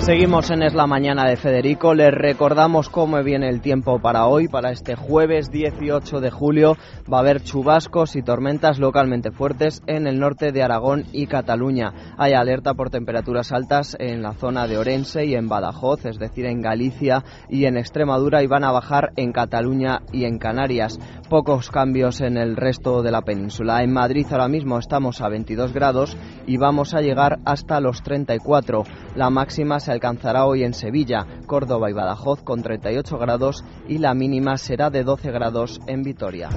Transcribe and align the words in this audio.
Seguimos 0.00 0.50
en 0.50 0.62
Es 0.62 0.72
la 0.72 0.86
Mañana 0.86 1.28
de 1.28 1.36
Federico. 1.36 1.92
Les 1.92 2.10
recordamos 2.10 2.88
cómo 2.88 3.22
viene 3.22 3.50
el 3.50 3.60
tiempo 3.60 4.00
para 4.00 4.26
hoy, 4.26 4.48
para 4.48 4.70
este 4.72 4.96
jueves 4.96 5.50
18 5.50 6.20
de 6.20 6.30
julio. 6.30 6.78
Va 7.12 7.18
a 7.18 7.20
haber 7.20 7.42
chubascos 7.42 8.16
y 8.16 8.22
tormentas 8.22 8.78
localmente 8.78 9.30
fuertes 9.30 9.82
en 9.86 10.06
el 10.06 10.18
norte 10.18 10.52
de 10.52 10.62
Aragón 10.62 11.04
y 11.12 11.26
Cataluña. 11.26 11.92
Hay 12.16 12.32
alerta 12.32 12.72
por 12.72 12.88
temperaturas 12.88 13.52
altas 13.52 13.94
en 14.00 14.22
la 14.22 14.32
zona 14.32 14.66
de 14.66 14.78
Orense 14.78 15.26
y 15.26 15.34
en 15.34 15.48
Badajoz, 15.48 16.06
es 16.06 16.18
decir, 16.18 16.46
en 16.46 16.62
Galicia 16.62 17.22
y 17.50 17.66
en 17.66 17.76
Extremadura, 17.76 18.42
y 18.42 18.46
van 18.46 18.64
a 18.64 18.72
bajar 18.72 19.12
en 19.16 19.32
Cataluña 19.32 20.00
y 20.12 20.24
en 20.24 20.38
Canarias. 20.38 20.98
Pocos 21.28 21.70
cambios 21.70 22.22
en 22.22 22.38
el 22.38 22.56
resto 22.56 23.02
de 23.02 23.12
la 23.12 23.20
península. 23.20 23.82
En 23.82 23.92
Madrid 23.92 24.26
ahora 24.30 24.48
mismo 24.48 24.78
estamos 24.78 25.20
a 25.20 25.28
22 25.28 25.74
grados 25.74 26.16
y 26.46 26.56
vamos 26.56 26.94
a 26.94 27.02
llegar 27.02 27.38
hasta 27.44 27.80
los 27.80 28.02
34. 28.02 28.84
La 29.14 29.28
máxima 29.28 29.78
se 29.78 29.89
alcanzará 29.92 30.46
hoy 30.46 30.64
en 30.64 30.74
Sevilla, 30.74 31.26
Córdoba 31.46 31.90
y 31.90 31.92
Badajoz 31.92 32.42
con 32.42 32.62
38 32.62 33.18
grados 33.18 33.64
y 33.88 33.98
la 33.98 34.14
mínima 34.14 34.56
será 34.56 34.90
de 34.90 35.04
12 35.04 35.30
grados 35.30 35.80
en 35.86 36.02
Vitoria. 36.02 36.48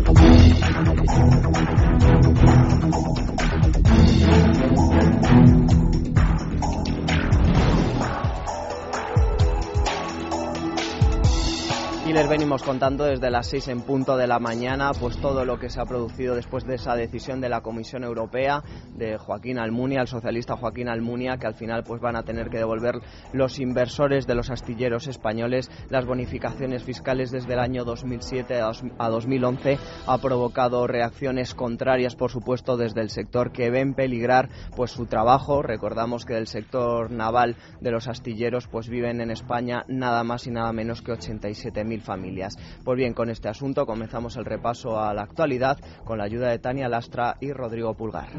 Les 12.14 12.30
venimos 12.30 12.62
contando 12.62 13.06
desde 13.06 13.32
las 13.32 13.48
6 13.48 13.70
en 13.70 13.82
punto 13.82 14.16
de 14.18 14.28
la 14.28 14.38
mañana 14.38 14.92
pues 15.00 15.18
todo 15.18 15.46
lo 15.46 15.58
que 15.58 15.72
se 15.72 15.82
ha 15.82 15.86
producido 15.86 16.36
después 16.36 16.64
de 16.64 16.76
esa 16.76 16.96
decisión 16.96 17.42
de 17.42 17.50
la 17.50 17.62
Comisión 17.62 18.04
Europea 18.04 18.62
de 18.94 19.18
Joaquín 19.18 19.58
Almunia, 19.58 20.02
el 20.02 20.08
socialista 20.08 20.56
Joaquín 20.56 20.90
Almunia, 20.90 21.38
que 21.38 21.48
al 21.48 21.56
final 21.56 21.84
pues 21.84 22.02
van 22.02 22.16
a 22.16 22.22
tener 22.22 22.52
que 22.52 22.60
devolver 22.60 23.00
los 23.32 23.58
inversores 23.58 24.28
de 24.28 24.36
los 24.36 24.52
astilleros 24.52 25.08
españoles 25.08 25.72
las 25.90 26.06
bonificaciones 26.06 26.84
fiscales 26.84 27.32
desde 27.32 27.54
el 27.54 27.60
año 27.60 27.84
2007 27.84 28.62
a 28.62 29.10
2011 29.10 29.80
ha 30.06 30.18
provocado 30.20 30.86
reacciones 30.86 31.56
contrarias, 31.56 32.16
por 32.16 32.30
supuesto, 32.30 32.78
desde 32.78 33.02
el 33.02 33.10
sector 33.10 33.52
que 33.52 33.72
ven 33.72 33.96
peligrar 33.96 34.50
pues 34.76 34.92
su 34.92 35.08
trabajo. 35.08 35.64
Recordamos 35.64 36.26
que 36.26 36.36
del 36.36 36.46
sector 36.46 37.10
naval 37.10 37.56
de 37.82 37.90
los 37.90 38.08
astilleros 38.08 38.68
pues 38.68 38.88
viven 38.88 39.20
en 39.20 39.32
España 39.32 39.84
nada 39.88 40.24
más 40.24 40.46
y 40.46 40.52
nada 40.52 40.72
menos 40.74 41.02
que 41.02 41.12
87.000 41.12 42.03
familias. 42.04 42.58
Pues 42.84 42.98
bien, 42.98 43.14
con 43.14 43.30
este 43.30 43.50
asunto 43.50 43.86
comenzamos 43.86 44.36
el 44.38 44.46
repaso 44.46 45.00
a 45.00 45.14
la 45.14 45.24
actualidad 45.24 45.78
con 46.04 46.18
la 46.18 46.26
ayuda 46.26 46.50
de 46.50 46.60
Tania 46.60 46.90
Lastra 46.90 47.38
y 47.40 47.52
Rodrigo 47.52 47.94
Pulgar. 47.94 48.30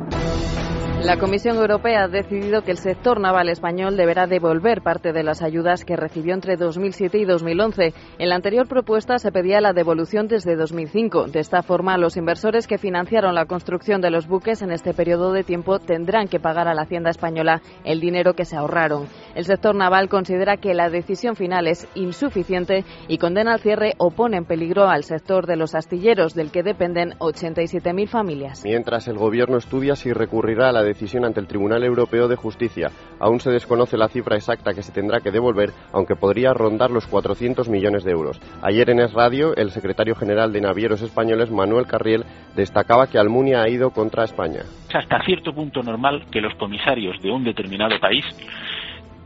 La 1.03 1.19
Comisión 1.19 1.59
Europea 1.59 2.05
ha 2.05 2.09
decidido 2.09 2.63
que 2.63 2.71
el 2.71 2.79
sector 2.79 3.21
naval 3.21 3.51
español 3.51 3.95
deberá 3.95 4.27
devolver 4.27 4.81
parte 4.81 5.13
de 5.13 5.23
las 5.23 5.43
ayudas 5.43 5.85
que 5.85 5.97
recibió 5.97 6.33
entre 6.33 6.57
2007 6.57 7.19
y 7.19 7.25
2011. 7.27 7.93
En 8.19 8.29
la 8.31 8.37
anterior 8.37 8.67
propuesta 8.69 9.19
se 9.19 9.31
pedía 9.31 9.61
la 9.61 9.75
devolución 9.75 10.29
desde 10.29 10.57
2005. 10.57 11.27
De 11.27 11.41
esta 11.41 11.63
forma, 11.63 11.99
los 11.99 12.17
inversores 12.17 12.67
que 12.67 12.79
financiaron 12.79 13.35
la 13.35 13.45
construcción 13.45 14.01
de 14.01 14.11
los 14.11 14.27
buques 14.27 14.63
en 14.63 14.71
este 14.71 14.95
periodo 14.95 15.33
de 15.33 15.45
tiempo 15.45 15.79
tendrán 15.79 16.27
que 16.27 16.41
pagar 16.41 16.69
a 16.69 16.75
la 16.75 16.83
Hacienda 16.83 17.11
española 17.11 17.61
el 17.85 18.01
dinero 18.01 18.33
que 18.33 18.47
se 18.47 18.57
ahorraron. 18.57 19.07
El 19.35 19.45
sector 19.45 19.75
naval 19.75 20.09
considera 20.09 20.57
que 20.57 20.73
la 20.73 20.89
decisión 20.89 21.37
final 21.37 21.67
es 21.67 21.87
insuficiente 21.95 22.85
y 23.09 23.19
condena 23.19 23.54
al 23.55 23.61
cierre 23.61 23.95
o 23.99 24.11
pone 24.11 24.37
en 24.37 24.45
peligro 24.45 24.89
al 24.89 25.05
sector 25.05 25.47
de 25.47 25.57
los 25.57 25.75
astilleros, 25.75 26.35
del 26.35 26.51
que 26.51 26.63
dependen 26.63 27.13
87.000 27.21 28.09
familias. 28.09 28.63
Mientras 28.65 29.09
el 29.09 29.17
Gobierno 29.17 29.57
estudia 29.57 29.95
si 29.95 30.13
recurrirá 30.13 30.69
a 30.69 30.73
la 30.73 30.83
decisión 30.83 31.25
ante 31.25 31.41
el 31.41 31.47
Tribunal 31.47 31.85
Europeo 31.85 32.29
de 32.29 32.37
Justicia. 32.37 32.91
Aún 33.21 33.41
se 33.41 33.51
desconoce 33.51 33.97
la 33.97 34.09
cifra 34.09 34.37
exacta 34.37 34.75
que 34.75 34.83
se 34.83 34.93
tendrá 34.93 35.21
que 35.21 35.31
devolver, 35.31 35.71
aunque 35.93 36.17
podría 36.17 36.53
rondar 36.53 36.91
los 36.91 37.07
400 37.07 37.69
millones 37.69 38.05
de 38.05 38.11
euros. 38.11 38.41
Ayer 38.63 38.91
en 38.91 39.01
Es 39.01 39.13
Radio, 39.13 39.55
el 39.57 39.71
secretario 39.71 40.15
general 40.15 40.53
de 40.53 40.61
Navieros 40.61 41.03
Españoles, 41.03 41.51
Manuel 41.51 41.87
Carriel, 41.87 42.25
destacaba 42.57 43.07
que 43.07 43.19
Almunia 43.19 43.63
ha 43.63 43.69
ido 43.69 43.91
contra 43.91 44.25
España. 44.25 44.63
Es 44.89 44.95
hasta 44.97 45.25
cierto 45.25 45.55
punto 45.55 45.83
normal 45.83 46.27
que 46.31 46.41
los 46.41 46.55
comisarios 46.57 47.21
de 47.23 47.31
un 47.31 47.45
determinado 47.45 47.99
país 48.01 48.25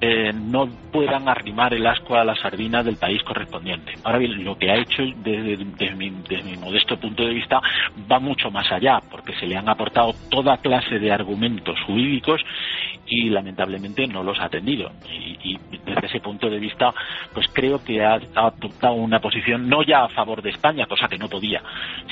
eh, 0.00 0.32
no 0.32 0.68
puedan 0.92 1.28
arrimar 1.28 1.74
el 1.74 1.86
asco 1.86 2.16
a 2.16 2.24
la 2.24 2.36
sardina 2.36 2.82
del 2.82 2.96
país 2.96 3.22
correspondiente. 3.24 3.94
Ahora 4.04 4.18
bien, 4.18 4.44
lo 4.44 4.56
que 4.56 4.70
ha 4.70 4.76
hecho 4.76 5.02
desde, 5.16 5.56
mi, 5.94 6.10
mi, 6.10 6.56
modesto 6.56 6.98
punto 6.98 7.24
de 7.24 7.34
vista 7.34 7.60
va 8.10 8.20
mucho 8.20 8.50
más 8.50 8.70
allá, 8.70 9.00
porque 9.10 9.34
se 9.34 9.46
le 9.46 9.56
han 9.56 9.68
aportado 9.68 10.14
toda 10.30 10.58
clase 10.58 10.98
de 10.98 11.10
argumentos 11.10 11.78
jurídicos 11.86 12.40
y 13.06 13.28
lamentablemente 13.30 14.06
no 14.06 14.22
los 14.22 14.38
ha 14.38 14.44
atendido. 14.44 14.92
Y, 15.12 15.54
y 15.54 15.58
desde 15.84 16.06
ese 16.06 16.20
punto 16.20 16.48
de 16.48 16.58
vista, 16.58 16.94
pues 17.34 17.48
creo 17.52 17.82
que 17.82 18.04
ha, 18.04 18.20
adoptado 18.34 18.94
una 18.94 19.20
posición 19.20 19.68
no 19.68 19.82
ya 19.82 20.04
a 20.04 20.08
favor 20.08 20.42
de 20.42 20.50
España, 20.50 20.86
cosa 20.86 21.08
que 21.08 21.18
no 21.18 21.28
podía, 21.28 21.62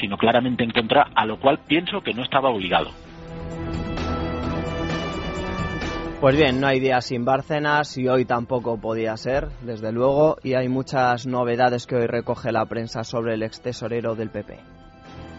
sino 0.00 0.16
claramente 0.16 0.64
en 0.64 0.70
contra, 0.70 1.08
a 1.14 1.24
lo 1.24 1.38
cual 1.38 1.60
pienso 1.66 2.02
que 2.02 2.14
no 2.14 2.22
estaba 2.22 2.50
obligado. 2.50 2.90
Pues 6.20 6.34
bien, 6.34 6.60
no 6.60 6.66
hay 6.66 6.80
día 6.80 7.02
sin 7.02 7.26
Bárcenas 7.26 7.98
y 7.98 8.08
hoy 8.08 8.24
tampoco 8.24 8.78
podía 8.78 9.14
ser, 9.18 9.48
desde 9.60 9.92
luego, 9.92 10.38
y 10.42 10.54
hay 10.54 10.66
muchas 10.66 11.26
novedades 11.26 11.86
que 11.86 11.96
hoy 11.96 12.06
recoge 12.06 12.52
la 12.52 12.64
prensa 12.64 13.04
sobre 13.04 13.34
el 13.34 13.42
ex 13.42 13.60
tesorero 13.60 14.14
del 14.14 14.30
PP. 14.30 14.58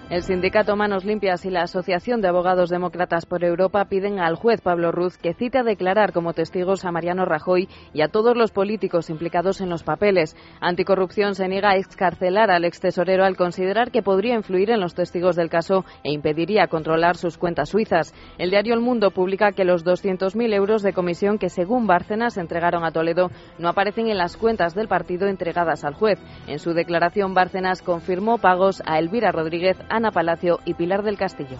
El 0.09 0.23
sindicato 0.23 0.77
Manos 0.77 1.03
Limpias 1.03 1.43
y 1.43 1.49
la 1.49 1.63
Asociación 1.63 2.21
de 2.21 2.29
Abogados 2.29 2.69
Demócratas 2.69 3.25
por 3.25 3.43
Europa 3.43 3.83
piden 3.89 4.19
al 4.21 4.35
juez 4.35 4.61
Pablo 4.61 4.93
Ruz 4.93 5.17
que 5.17 5.33
cite 5.33 5.57
a 5.57 5.63
declarar 5.63 6.13
como 6.13 6.31
testigos 6.31 6.85
a 6.85 6.93
Mariano 6.93 7.25
Rajoy 7.25 7.67
y 7.91 8.01
a 8.01 8.07
todos 8.07 8.37
los 8.37 8.51
políticos 8.51 9.09
implicados 9.09 9.59
en 9.59 9.69
los 9.69 9.83
papeles. 9.83 10.37
Anticorrupción 10.61 11.35
se 11.35 11.49
niega 11.49 11.71
a 11.71 11.75
excarcelar 11.75 12.51
al 12.51 12.63
ex 12.63 12.79
tesorero 12.79 13.25
al 13.25 13.35
considerar 13.35 13.91
que 13.91 14.01
podría 14.01 14.35
influir 14.35 14.69
en 14.71 14.79
los 14.79 14.95
testigos 14.95 15.35
del 15.35 15.49
caso 15.49 15.83
e 16.05 16.13
impediría 16.13 16.67
controlar 16.67 17.17
sus 17.17 17.37
cuentas 17.37 17.67
suizas. 17.67 18.13
El 18.37 18.49
diario 18.49 18.75
El 18.75 18.79
Mundo 18.79 19.11
publica 19.11 19.51
que 19.51 19.65
los 19.65 19.85
200.000 19.85 20.53
euros 20.53 20.83
de 20.83 20.93
comisión 20.93 21.37
que 21.37 21.49
según 21.49 21.85
Bárcenas 21.85 22.37
entregaron 22.37 22.85
a 22.85 22.91
Toledo 22.91 23.29
no 23.59 23.67
aparecen 23.67 24.07
en 24.07 24.17
las 24.17 24.37
cuentas 24.37 24.73
del 24.73 24.87
partido 24.87 25.27
entregadas 25.27 25.83
al 25.83 25.95
juez. 25.95 26.17
En 26.47 26.59
su 26.59 26.73
declaración 26.73 27.33
Bárcenas 27.33 27.81
confirmó 27.81 28.37
pagos 28.37 28.81
a 28.85 28.99
Elvira 28.99 29.33
Rodríguez, 29.33 29.77
Ana 29.97 30.11
Palacio 30.11 30.59
y 30.63 30.75
Pilar 30.75 31.01
del 31.01 31.17
Castillo. 31.17 31.57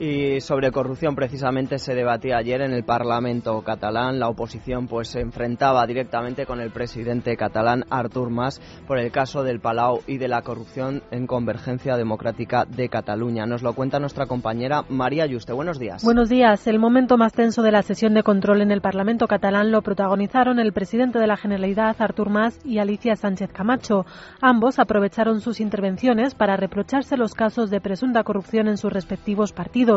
Y 0.00 0.40
sobre 0.42 0.70
corrupción 0.70 1.16
precisamente 1.16 1.80
se 1.80 1.92
debatía 1.92 2.36
ayer 2.36 2.60
en 2.60 2.72
el 2.72 2.84
Parlamento 2.84 3.60
catalán. 3.62 4.20
La 4.20 4.28
oposición 4.28 4.86
pues 4.86 5.08
se 5.08 5.20
enfrentaba 5.20 5.84
directamente 5.88 6.46
con 6.46 6.60
el 6.60 6.70
presidente 6.70 7.36
catalán 7.36 7.84
Artur 7.90 8.30
Mas 8.30 8.60
por 8.86 9.00
el 9.00 9.10
caso 9.10 9.42
del 9.42 9.58
Palau 9.58 10.02
y 10.06 10.18
de 10.18 10.28
la 10.28 10.42
corrupción 10.42 11.02
en 11.10 11.26
Convergencia 11.26 11.96
Democrática 11.96 12.64
de 12.64 12.88
Cataluña. 12.88 13.44
Nos 13.44 13.62
lo 13.62 13.72
cuenta 13.72 13.98
nuestra 13.98 14.26
compañera 14.26 14.84
María 14.88 15.26
Yuste. 15.26 15.52
Buenos 15.52 15.80
días. 15.80 16.04
Buenos 16.04 16.28
días. 16.28 16.68
El 16.68 16.78
momento 16.78 17.18
más 17.18 17.32
tenso 17.32 17.62
de 17.62 17.72
la 17.72 17.82
sesión 17.82 18.14
de 18.14 18.22
control 18.22 18.62
en 18.62 18.70
el 18.70 18.80
Parlamento 18.80 19.26
catalán 19.26 19.72
lo 19.72 19.82
protagonizaron 19.82 20.60
el 20.60 20.72
presidente 20.72 21.18
de 21.18 21.26
la 21.26 21.36
Generalidad 21.36 21.96
Artur 21.98 22.30
Mas 22.30 22.60
y 22.64 22.78
Alicia 22.78 23.16
Sánchez 23.16 23.52
Camacho. 23.52 24.06
Ambos 24.40 24.78
aprovecharon 24.78 25.40
sus 25.40 25.58
intervenciones 25.58 26.36
para 26.36 26.56
reprocharse 26.56 27.16
los 27.16 27.34
casos 27.34 27.68
de 27.68 27.80
presunta 27.80 28.22
corrupción 28.22 28.68
en 28.68 28.76
sus 28.76 28.92
respectivos 28.92 29.52
partidos. 29.52 29.87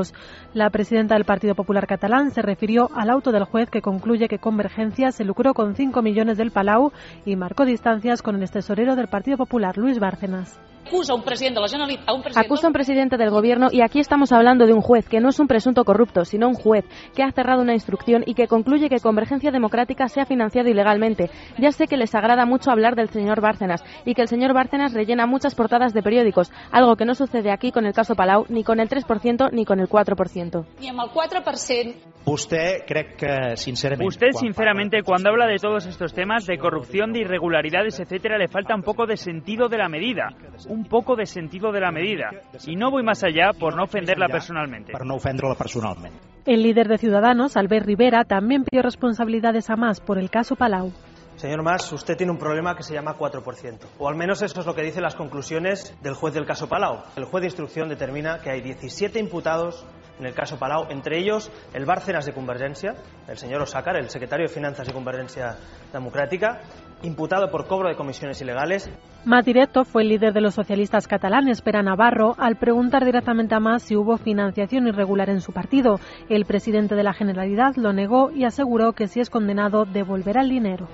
La 0.53 0.69
presidenta 0.69 1.15
del 1.15 1.25
Partido 1.25 1.53
Popular 1.53 1.85
Catalán 1.85 2.31
se 2.31 2.41
refirió 2.41 2.89
al 2.95 3.09
auto 3.09 3.31
del 3.31 3.43
juez 3.43 3.69
que 3.69 3.81
concluye 3.81 4.29
que 4.29 4.39
Convergencia 4.39 5.11
se 5.11 5.25
lucró 5.25 5.53
con 5.53 5.75
5 5.75 6.01
millones 6.01 6.37
del 6.37 6.51
Palau 6.51 6.91
y 7.25 7.35
marcó 7.35 7.65
distancias 7.65 8.21
con 8.21 8.41
el 8.41 8.49
tesorero 8.49 8.95
del 8.95 9.09
Partido 9.09 9.37
Popular, 9.37 9.77
Luis 9.77 9.99
Bárcenas 9.99 10.59
acusa 10.85 11.13
un 11.13 11.23
presidente 11.23 11.55
de 11.55 11.61
la 11.61 11.67
Generalitat, 11.67 12.09
a 12.09 12.13
un 12.13 12.21
presidente... 12.21 12.47
Acusa 12.47 12.67
a 12.67 12.69
un 12.69 12.73
presidente 12.73 13.17
del 13.17 13.29
gobierno 13.29 13.67
y 13.71 13.81
aquí 13.81 13.99
estamos 13.99 14.31
hablando 14.31 14.65
de 14.65 14.73
un 14.73 14.81
juez 14.81 15.07
que 15.07 15.19
no 15.19 15.29
es 15.29 15.39
un 15.39 15.47
presunto 15.47 15.83
corrupto, 15.83 16.25
sino 16.25 16.47
un 16.47 16.53
juez 16.53 16.85
que 17.15 17.23
ha 17.23 17.31
cerrado 17.31 17.61
una 17.61 17.73
instrucción 17.73 18.23
y 18.25 18.33
que 18.33 18.47
concluye 18.47 18.89
que 18.89 18.99
Convergencia 18.99 19.51
Democrática 19.51 20.07
se 20.07 20.21
ha 20.21 20.25
financiado 20.25 20.69
ilegalmente. 20.69 21.29
Ya 21.57 21.71
sé 21.71 21.87
que 21.87 21.97
les 21.97 22.13
agrada 22.15 22.45
mucho 22.45 22.71
hablar 22.71 22.95
del 22.95 23.09
señor 23.09 23.41
Bárcenas 23.41 23.83
y 24.05 24.13
que 24.13 24.21
el 24.21 24.27
señor 24.27 24.53
Bárcenas 24.53 24.93
rellena 24.93 25.25
muchas 25.25 25.55
portadas 25.55 25.93
de 25.93 26.03
periódicos, 26.03 26.51
algo 26.71 26.95
que 26.95 27.05
no 27.05 27.15
sucede 27.15 27.51
aquí 27.51 27.71
con 27.71 27.85
el 27.85 27.93
caso 27.93 28.15
Palau, 28.15 28.45
ni 28.49 28.63
con 28.63 28.79
el 28.79 28.89
3% 28.89 29.49
ni 29.51 29.65
con 29.65 29.79
el 29.79 29.87
4%. 29.87 30.65
Ni 30.79 30.89
amb 30.89 31.01
el 31.01 31.09
4%. 31.09 31.95
Usted 32.25 32.85
cree 32.85 33.15
que 33.15 33.57
sinceramente... 33.57 34.07
Usted 34.07 34.31
sinceramente 34.33 35.01
cuando 35.03 35.29
habla 35.29 35.47
de 35.47 35.57
todos 35.57 35.85
estos 35.85 36.13
temas 36.13 36.45
de 36.45 36.57
corrupción, 36.57 37.13
de 37.13 37.21
irregularidades, 37.21 37.99
etcétera, 37.99 38.37
le 38.37 38.47
falta 38.47 38.75
un 38.75 38.83
poco 38.83 39.07
de 39.07 39.17
sentido 39.17 39.67
de 39.69 39.77
la 39.77 39.89
medida, 39.89 40.29
un 40.67 40.85
poco 40.85 41.15
de 41.15 41.25
sentido 41.25 41.71
de 41.71 41.79
la 41.79 41.91
medida. 41.91 42.29
Y 42.65 42.75
no 42.75 42.91
voy 42.91 43.03
más 43.03 43.23
allá 43.23 43.51
por 43.57 43.75
no 43.75 43.83
ofenderla 43.83 44.27
personalmente. 44.27 44.91
Para 44.91 45.05
no 45.05 45.15
ofenderla 45.15 45.55
personalmente. 45.55 46.17
El 46.45 46.63
líder 46.63 46.87
de 46.87 46.97
Ciudadanos, 46.97 47.57
Albert 47.57 47.85
Rivera, 47.85 48.23
también 48.23 48.63
pidió 48.63 48.81
responsabilidades 48.81 49.69
a 49.69 49.75
más 49.75 49.99
por 49.99 50.17
el 50.17 50.29
caso 50.29 50.55
Palau. 50.55 50.91
Señor 51.35 51.63
Mas, 51.63 51.91
usted 51.91 52.17
tiene 52.17 52.31
un 52.31 52.37
problema 52.37 52.75
que 52.75 52.83
se 52.83 52.93
llama 52.93 53.17
4%. 53.17 53.79
O 53.97 54.07
al 54.07 54.15
menos 54.15 54.41
eso 54.41 54.59
es 54.59 54.65
lo 54.65 54.75
que 54.75 54.83
dicen 54.83 55.01
las 55.01 55.15
conclusiones 55.15 55.95
del 56.01 56.13
juez 56.13 56.33
del 56.33 56.45
caso 56.45 56.67
Palau. 56.67 57.03
El 57.15 57.25
juez 57.25 57.41
de 57.41 57.47
instrucción 57.47 57.89
determina 57.89 58.39
que 58.39 58.51
hay 58.51 58.61
17 58.61 59.19
imputados 59.19 59.85
en 60.19 60.27
el 60.27 60.35
caso 60.35 60.59
Palau, 60.59 60.85
entre 60.91 61.17
ellos 61.17 61.51
el 61.73 61.85
Bárcenas 61.85 62.27
de 62.27 62.33
Convergencia, 62.33 62.93
el 63.27 63.37
señor 63.37 63.61
Osácar, 63.61 63.95
el 63.95 64.09
secretario 64.09 64.47
de 64.47 64.53
Finanzas 64.53 64.87
y 64.87 64.91
Convergencia 64.91 65.57
Democrática, 65.91 66.61
imputado 67.03 67.49
por 67.51 67.67
cobro 67.67 67.89
de 67.89 67.95
comisiones 67.95 68.41
ilegales. 68.41 68.89
Más 69.23 69.45
directo 69.45 69.85
fue 69.85 70.01
el 70.01 70.09
líder 70.09 70.33
de 70.33 70.41
los 70.41 70.55
socialistas 70.55 71.07
catalanes, 71.07 71.61
Pera 71.61 71.83
Navarro, 71.83 72.35
al 72.37 72.55
preguntar 72.55 73.05
directamente 73.05 73.53
a 73.55 73.59
Mas 73.59 73.83
si 73.83 73.95
hubo 73.95 74.17
financiación 74.17 74.87
irregular 74.87 75.29
en 75.29 75.41
su 75.41 75.51
partido. 75.51 75.99
El 76.29 76.45
presidente 76.45 76.95
de 76.95 77.03
la 77.03 77.13
Generalidad 77.13 77.75
lo 77.75 77.93
negó 77.93 78.31
y 78.31 78.45
aseguró 78.45 78.93
que 78.93 79.07
si 79.07 79.19
es 79.19 79.29
condenado 79.29 79.85
devolverá 79.85 80.41
el 80.41 80.49
dinero. 80.49 80.87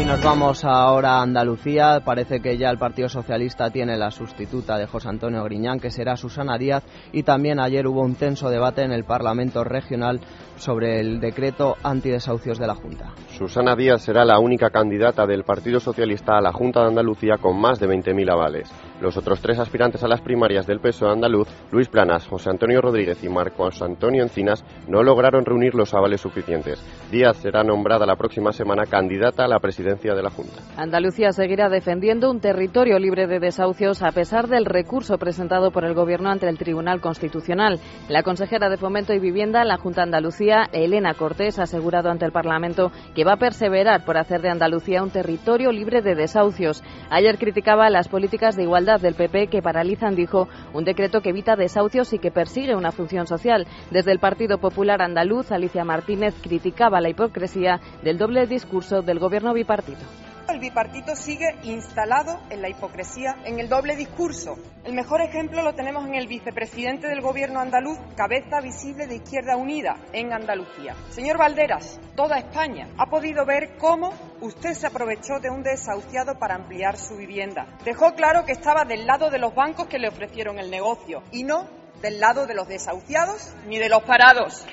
Y 0.00 0.04
nos 0.04 0.22
vamos 0.22 0.64
ahora 0.64 1.14
a 1.14 1.22
Andalucía. 1.22 2.02
Parece 2.04 2.38
que 2.38 2.56
ya 2.56 2.70
el 2.70 2.78
Partido 2.78 3.08
Socialista 3.08 3.70
tiene 3.70 3.98
la 3.98 4.12
sustituta 4.12 4.78
de 4.78 4.86
José 4.86 5.08
Antonio 5.08 5.42
Griñán, 5.42 5.80
que 5.80 5.90
será 5.90 6.16
Susana 6.16 6.56
Díaz. 6.56 6.84
Y 7.10 7.24
también 7.24 7.58
ayer 7.58 7.84
hubo 7.88 8.02
un 8.02 8.14
tenso 8.14 8.48
debate 8.48 8.82
en 8.82 8.92
el 8.92 9.02
Parlamento 9.02 9.64
Regional 9.64 10.20
sobre 10.58 11.00
el 11.00 11.20
decreto 11.20 11.76
antidesahucios 11.82 12.58
de 12.58 12.66
la 12.66 12.74
Junta. 12.74 13.12
Susana 13.36 13.74
Díaz 13.76 14.02
será 14.02 14.24
la 14.24 14.38
única 14.38 14.70
candidata 14.70 15.26
del 15.26 15.44
Partido 15.44 15.80
Socialista 15.80 16.36
a 16.36 16.40
la 16.40 16.52
Junta 16.52 16.80
de 16.80 16.88
Andalucía 16.88 17.38
con 17.38 17.60
más 17.60 17.78
de 17.78 17.88
20.000 17.88 18.32
avales. 18.32 18.70
Los 19.00 19.16
otros 19.16 19.40
tres 19.40 19.60
aspirantes 19.60 20.02
a 20.02 20.08
las 20.08 20.20
primarias 20.20 20.66
del 20.66 20.80
PSOE 20.80 21.12
andaluz, 21.12 21.46
Luis 21.70 21.88
Planas, 21.88 22.26
José 22.26 22.50
Antonio 22.50 22.80
Rodríguez 22.80 23.22
y 23.22 23.28
Marcos 23.28 23.80
Antonio 23.80 24.24
Encinas, 24.24 24.64
no 24.88 25.04
lograron 25.04 25.44
reunir 25.44 25.76
los 25.76 25.94
avales 25.94 26.20
suficientes. 26.20 26.82
Díaz 27.12 27.36
será 27.36 27.62
nombrada 27.62 28.06
la 28.06 28.16
próxima 28.16 28.50
semana 28.50 28.86
candidata 28.86 29.44
a 29.44 29.48
la 29.48 29.60
presidencia 29.60 30.14
de 30.14 30.22
la 30.22 30.30
Junta. 30.30 30.62
Andalucía 30.76 31.30
seguirá 31.30 31.68
defendiendo 31.68 32.28
un 32.28 32.40
territorio 32.40 32.98
libre 32.98 33.28
de 33.28 33.38
desahucios 33.38 34.02
a 34.02 34.10
pesar 34.10 34.48
del 34.48 34.64
recurso 34.64 35.16
presentado 35.16 35.70
por 35.70 35.84
el 35.84 35.94
Gobierno 35.94 36.30
ante 36.30 36.48
el 36.48 36.58
Tribunal 36.58 37.00
Constitucional. 37.00 37.78
La 38.08 38.24
consejera 38.24 38.68
de 38.68 38.78
Fomento 38.78 39.14
y 39.14 39.20
Vivienda, 39.20 39.64
la 39.64 39.78
Junta 39.78 40.02
Andalucía, 40.02 40.68
Elena 40.72 41.14
Cortés, 41.14 41.60
ha 41.60 41.62
asegurado 41.62 42.10
ante 42.10 42.24
el 42.24 42.32
Parlamento 42.32 42.90
que 43.14 43.24
va 43.24 43.34
a 43.34 43.38
perseverar 43.38 44.04
por 44.04 44.16
hacer 44.18 44.42
de 44.42 44.50
Andalucía 44.50 45.04
un 45.04 45.10
territorio 45.10 45.70
libre 45.70 46.02
de 46.02 46.16
desahucios. 46.16 46.82
Ayer 47.10 47.38
criticaba 47.38 47.90
las 47.90 48.08
políticas 48.08 48.56
de 48.56 48.64
igualdad 48.64 48.87
del 48.96 49.14
PP 49.14 49.48
que 49.48 49.60
paralizan, 49.60 50.14
dijo, 50.14 50.48
un 50.72 50.84
decreto 50.84 51.20
que 51.20 51.30
evita 51.30 51.56
desahucios 51.56 52.14
y 52.14 52.18
que 52.18 52.30
persigue 52.30 52.74
una 52.74 52.92
función 52.92 53.26
social. 53.26 53.66
Desde 53.90 54.12
el 54.12 54.18
Partido 54.18 54.56
Popular 54.56 55.02
Andaluz, 55.02 55.52
Alicia 55.52 55.84
Martínez 55.84 56.34
criticaba 56.40 57.02
la 57.02 57.10
hipocresía 57.10 57.80
del 58.02 58.16
doble 58.16 58.46
discurso 58.46 59.02
del 59.02 59.18
gobierno 59.18 59.52
bipartito. 59.52 60.27
El 60.58 60.62
bipartito 60.62 61.14
sigue 61.14 61.54
instalado 61.62 62.40
en 62.50 62.60
la 62.60 62.68
hipocresía, 62.68 63.36
en 63.44 63.60
el 63.60 63.68
doble 63.68 63.94
discurso. 63.94 64.56
El 64.82 64.92
mejor 64.92 65.20
ejemplo 65.20 65.62
lo 65.62 65.74
tenemos 65.74 66.04
en 66.04 66.16
el 66.16 66.26
vicepresidente 66.26 67.06
del 67.06 67.20
gobierno 67.20 67.60
andaluz, 67.60 67.96
cabeza 68.16 68.60
visible 68.60 69.06
de 69.06 69.14
Izquierda 69.14 69.56
Unida 69.56 69.98
en 70.12 70.32
Andalucía. 70.32 70.96
Señor 71.10 71.38
Valderas, 71.38 72.00
toda 72.16 72.38
España 72.38 72.88
ha 72.98 73.06
podido 73.06 73.46
ver 73.46 73.76
cómo 73.78 74.12
usted 74.40 74.74
se 74.74 74.88
aprovechó 74.88 75.38
de 75.38 75.48
un 75.48 75.62
desahuciado 75.62 76.40
para 76.40 76.56
ampliar 76.56 76.96
su 76.96 77.14
vivienda. 77.14 77.78
Dejó 77.84 78.14
claro 78.14 78.44
que 78.44 78.50
estaba 78.50 78.84
del 78.84 79.06
lado 79.06 79.30
de 79.30 79.38
los 79.38 79.54
bancos 79.54 79.86
que 79.86 80.00
le 80.00 80.08
ofrecieron 80.08 80.58
el 80.58 80.72
negocio 80.72 81.22
y 81.30 81.44
no 81.44 81.68
del 82.02 82.18
lado 82.18 82.48
de 82.48 82.54
los 82.54 82.66
desahuciados 82.66 83.54
ni 83.68 83.78
de 83.78 83.88
los 83.88 84.02
parados. 84.02 84.66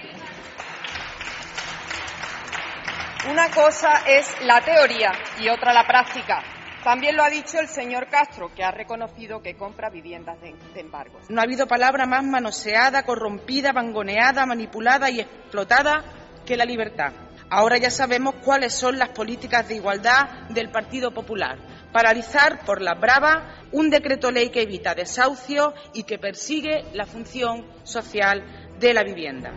Una 3.30 3.50
cosa 3.50 4.04
es 4.06 4.28
la 4.44 4.62
teoría 4.62 5.12
y 5.40 5.50
otra 5.50 5.74
la 5.74 5.88
práctica. 5.88 6.44
También 6.84 7.16
lo 7.16 7.24
ha 7.24 7.30
dicho 7.32 7.60
el 7.60 7.68
señor 7.68 8.08
Castro, 8.08 8.54
que 8.54 8.64
ha 8.64 8.70
reconocido 8.70 9.42
que 9.42 9.56
compra 9.56 9.90
viviendas 9.90 10.40
de, 10.42 10.54
embargo. 10.80 11.20
No 11.30 11.42
ha 11.42 11.44
habido 11.44 11.66
palabra 11.66 12.06
más 12.06 12.24
manoseada, 12.24 13.02
corrompida, 13.02 13.72
vangoneada, 13.72 14.46
manipulada 14.46 15.10
y 15.10 15.22
explotada 15.22 16.04
que 16.46 16.56
la 16.56 16.66
libertad. 16.66 17.14
Ahora 17.50 17.78
ya 17.78 17.90
sabemos 17.90 18.36
cuáles 18.44 18.76
son 18.76 19.00
las 19.00 19.10
políticas 19.10 19.68
de 19.68 19.76
igualdad 19.76 20.48
del 20.50 20.70
Partido 20.70 21.12
Popular. 21.12 21.58
Paralizar 21.92 22.64
por 22.64 22.80
la 22.80 22.94
brava 22.94 23.56
un 23.72 23.90
decreto 23.90 24.30
ley 24.30 24.50
que 24.52 24.62
evita 24.62 24.94
desahucio 24.94 25.74
y 25.94 26.04
que 26.04 26.20
persigue 26.20 26.86
la 26.94 27.08
función 27.08 27.66
social 27.84 28.44
de 28.78 28.94
la 28.94 29.04
vivienda. 29.04 29.52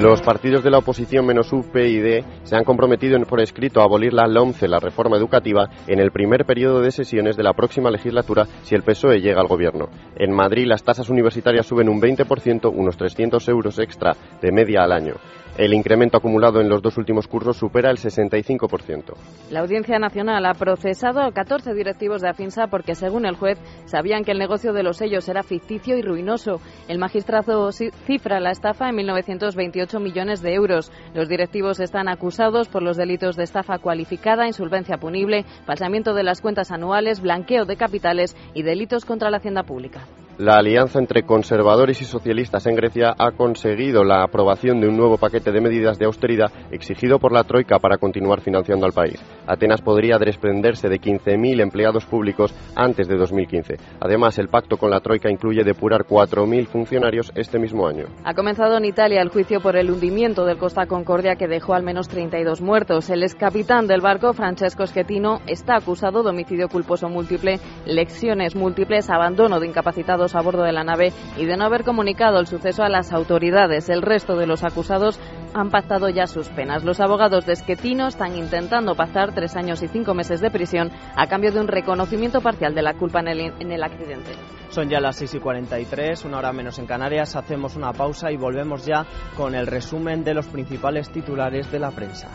Los 0.00 0.22
partidos 0.22 0.64
de 0.64 0.70
la 0.70 0.78
oposición 0.78 1.24
menos 1.24 1.52
UPyD 1.52 2.24
se 2.42 2.56
han 2.56 2.64
comprometido 2.64 3.18
por 3.26 3.40
escrito 3.40 3.80
a 3.80 3.84
abolir 3.84 4.12
la 4.12 4.26
LOMCE, 4.26 4.66
la 4.66 4.80
reforma 4.80 5.16
educativa, 5.16 5.70
en 5.86 6.00
el 6.00 6.10
primer 6.10 6.44
periodo 6.44 6.80
de 6.80 6.90
sesiones 6.90 7.36
de 7.36 7.44
la 7.44 7.52
próxima 7.52 7.90
legislatura 7.90 8.46
si 8.64 8.74
el 8.74 8.82
PSOE 8.82 9.20
llega 9.20 9.40
al 9.40 9.46
gobierno. 9.46 9.88
En 10.16 10.32
Madrid 10.32 10.66
las 10.66 10.82
tasas 10.82 11.08
universitarias 11.10 11.66
suben 11.66 11.88
un 11.88 12.00
20%, 12.00 12.72
unos 12.74 12.96
300 12.96 13.48
euros 13.48 13.78
extra 13.78 14.16
de 14.42 14.50
media 14.50 14.82
al 14.82 14.92
año. 14.92 15.14
El 15.56 15.72
incremento 15.72 16.16
acumulado 16.16 16.60
en 16.60 16.68
los 16.68 16.82
dos 16.82 16.98
últimos 16.98 17.28
cursos 17.28 17.56
supera 17.56 17.88
el 17.88 17.98
65%. 17.98 19.14
La 19.52 19.60
Audiencia 19.60 20.00
Nacional 20.00 20.44
ha 20.46 20.54
procesado 20.54 21.20
a 21.20 21.30
14 21.30 21.74
directivos 21.74 22.22
de 22.22 22.28
Afinsa 22.28 22.66
porque, 22.66 22.96
según 22.96 23.24
el 23.24 23.36
juez, 23.36 23.60
sabían 23.84 24.24
que 24.24 24.32
el 24.32 24.40
negocio 24.40 24.72
de 24.72 24.82
los 24.82 24.96
sellos 24.96 25.28
era 25.28 25.44
ficticio 25.44 25.96
y 25.96 26.02
ruinoso. 26.02 26.60
El 26.88 26.98
magistrado 26.98 27.70
cifra 27.70 28.40
la 28.40 28.50
estafa 28.50 28.88
en 28.88 28.96
1928 28.96 30.00
millones 30.00 30.42
de 30.42 30.54
euros. 30.54 30.90
Los 31.14 31.28
directivos 31.28 31.78
están 31.78 32.08
acusados 32.08 32.66
por 32.66 32.82
los 32.82 32.96
delitos 32.96 33.36
de 33.36 33.44
estafa 33.44 33.78
cualificada, 33.78 34.48
insolvencia 34.48 34.96
punible, 34.96 35.44
falsamiento 35.66 36.14
de 36.14 36.24
las 36.24 36.40
cuentas 36.40 36.72
anuales, 36.72 37.20
blanqueo 37.20 37.64
de 37.64 37.76
capitales 37.76 38.36
y 38.54 38.64
delitos 38.64 39.04
contra 39.04 39.30
la 39.30 39.36
hacienda 39.36 39.62
pública. 39.62 40.00
La 40.36 40.56
alianza 40.56 40.98
entre 40.98 41.22
conservadores 41.22 42.00
y 42.00 42.04
socialistas 42.04 42.66
en 42.66 42.74
Grecia 42.74 43.14
ha 43.16 43.30
conseguido 43.30 44.02
la 44.02 44.24
aprobación 44.24 44.80
de 44.80 44.88
un 44.88 44.96
nuevo 44.96 45.16
paquete 45.16 45.52
de 45.52 45.60
medidas 45.60 45.96
de 45.96 46.06
austeridad 46.06 46.50
exigido 46.72 47.20
por 47.20 47.30
la 47.30 47.44
Troika 47.44 47.78
para 47.78 47.98
continuar 47.98 48.40
financiando 48.40 48.84
al 48.84 48.92
país. 48.92 49.22
Atenas 49.46 49.80
podría 49.80 50.18
desprenderse 50.18 50.88
de 50.88 51.00
15.000 51.00 51.62
empleados 51.62 52.04
públicos 52.06 52.52
antes 52.74 53.06
de 53.06 53.16
2015. 53.16 53.76
Además, 54.00 54.36
el 54.40 54.48
pacto 54.48 54.76
con 54.76 54.90
la 54.90 54.98
Troika 54.98 55.30
incluye 55.30 55.62
depurar 55.62 56.02
4.000 56.04 56.66
funcionarios 56.66 57.30
este 57.36 57.60
mismo 57.60 57.86
año. 57.86 58.06
Ha 58.24 58.34
comenzado 58.34 58.76
en 58.76 58.86
Italia 58.86 59.22
el 59.22 59.28
juicio 59.28 59.60
por 59.60 59.76
el 59.76 59.88
hundimiento 59.88 60.44
del 60.44 60.58
Costa 60.58 60.86
Concordia 60.86 61.36
que 61.36 61.46
dejó 61.46 61.74
al 61.74 61.84
menos 61.84 62.08
32 62.08 62.60
muertos. 62.60 63.08
El 63.08 63.22
ex 63.22 63.36
capitán 63.36 63.86
del 63.86 64.00
barco, 64.00 64.32
Francesco 64.32 64.84
Schettino, 64.84 65.38
está 65.46 65.76
acusado 65.76 66.24
de 66.24 66.30
homicidio 66.30 66.68
culposo 66.68 67.08
múltiple, 67.08 67.60
lesiones 67.86 68.56
múltiples, 68.56 69.10
abandono 69.10 69.60
de 69.60 69.68
incapacitados 69.68 70.23
a 70.34 70.40
bordo 70.40 70.62
de 70.62 70.72
la 70.72 70.84
nave 70.84 71.12
y 71.36 71.44
de 71.44 71.56
no 71.56 71.64
haber 71.64 71.84
comunicado 71.84 72.40
el 72.40 72.46
suceso 72.46 72.82
a 72.82 72.88
las 72.88 73.12
autoridades. 73.12 73.90
El 73.90 74.02
resto 74.02 74.36
de 74.36 74.46
los 74.46 74.64
acusados 74.64 75.20
han 75.52 75.70
pactado 75.70 76.08
ya 76.08 76.26
sus 76.26 76.48
penas. 76.48 76.84
Los 76.84 77.00
abogados 77.00 77.46
de 77.46 77.52
Esquetino 77.52 78.08
están 78.08 78.36
intentando 78.36 78.94
pasar 78.94 79.34
tres 79.34 79.56
años 79.56 79.82
y 79.82 79.88
cinco 79.88 80.14
meses 80.14 80.40
de 80.40 80.50
prisión 80.50 80.90
a 81.16 81.26
cambio 81.26 81.52
de 81.52 81.60
un 81.60 81.68
reconocimiento 81.68 82.40
parcial 82.40 82.74
de 82.74 82.82
la 82.82 82.94
culpa 82.94 83.20
en 83.20 83.28
el, 83.28 83.40
en 83.60 83.72
el 83.72 83.82
accidente. 83.82 84.32
Son 84.70 84.88
ya 84.88 84.98
las 85.00 85.16
6 85.16 85.34
y 85.34 85.38
43, 85.38 86.24
una 86.24 86.38
hora 86.38 86.52
menos 86.52 86.78
en 86.80 86.86
Canarias. 86.86 87.36
Hacemos 87.36 87.76
una 87.76 87.92
pausa 87.92 88.32
y 88.32 88.36
volvemos 88.36 88.84
ya 88.84 89.06
con 89.36 89.54
el 89.54 89.68
resumen 89.68 90.24
de 90.24 90.34
los 90.34 90.48
principales 90.48 91.10
titulares 91.10 91.70
de 91.70 91.78
la 91.78 91.92
prensa. 91.92 92.28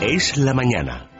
Es 0.00 0.38
la 0.38 0.54
mañana. 0.54 1.10